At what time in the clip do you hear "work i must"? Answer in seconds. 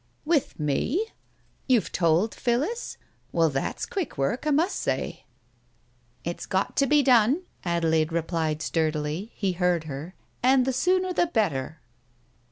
4.17-4.77